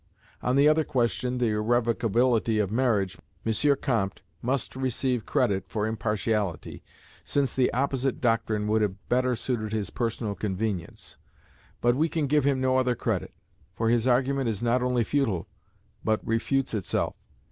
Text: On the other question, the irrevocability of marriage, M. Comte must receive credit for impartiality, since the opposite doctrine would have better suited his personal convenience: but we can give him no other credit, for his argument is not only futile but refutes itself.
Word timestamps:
On 0.41 0.55
the 0.55 0.67
other 0.67 0.83
question, 0.83 1.37
the 1.37 1.49
irrevocability 1.49 2.57
of 2.57 2.71
marriage, 2.71 3.19
M. 3.45 3.75
Comte 3.83 4.23
must 4.41 4.75
receive 4.75 5.27
credit 5.27 5.65
for 5.69 5.85
impartiality, 5.85 6.81
since 7.23 7.53
the 7.53 7.71
opposite 7.71 8.19
doctrine 8.19 8.65
would 8.65 8.81
have 8.81 8.95
better 9.09 9.35
suited 9.35 9.73
his 9.73 9.91
personal 9.91 10.33
convenience: 10.33 11.17
but 11.81 11.95
we 11.95 12.09
can 12.09 12.25
give 12.25 12.45
him 12.45 12.59
no 12.59 12.79
other 12.79 12.95
credit, 12.95 13.31
for 13.75 13.89
his 13.91 14.07
argument 14.07 14.49
is 14.49 14.63
not 14.63 14.81
only 14.81 15.03
futile 15.03 15.47
but 16.03 16.19
refutes 16.27 16.73
itself. 16.73 17.13